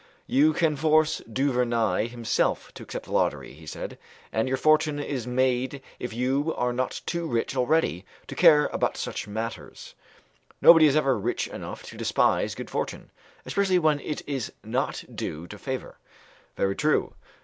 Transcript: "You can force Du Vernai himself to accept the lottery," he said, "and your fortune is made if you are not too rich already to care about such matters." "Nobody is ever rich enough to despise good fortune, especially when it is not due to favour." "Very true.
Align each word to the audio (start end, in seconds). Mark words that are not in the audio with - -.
"You 0.25 0.53
can 0.53 0.75
force 0.77 1.19
Du 1.31 1.51
Vernai 1.51 2.07
himself 2.07 2.73
to 2.73 2.81
accept 2.81 3.05
the 3.05 3.11
lottery," 3.11 3.53
he 3.53 3.67
said, 3.67 3.99
"and 4.33 4.47
your 4.47 4.57
fortune 4.57 4.99
is 4.99 5.27
made 5.27 5.79
if 5.99 6.11
you 6.11 6.55
are 6.55 6.73
not 6.73 7.01
too 7.05 7.27
rich 7.27 7.55
already 7.55 8.03
to 8.25 8.33
care 8.33 8.65
about 8.73 8.97
such 8.97 9.27
matters." 9.27 9.93
"Nobody 10.59 10.87
is 10.87 10.95
ever 10.95 11.19
rich 11.19 11.47
enough 11.49 11.83
to 11.83 11.97
despise 11.97 12.55
good 12.55 12.71
fortune, 12.71 13.11
especially 13.45 13.77
when 13.77 13.99
it 13.99 14.23
is 14.27 14.51
not 14.63 15.03
due 15.13 15.45
to 15.45 15.59
favour." 15.59 15.99
"Very 16.57 16.75
true. 16.75 17.13